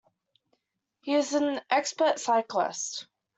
[1.01, 3.05] He is an expert cyclist.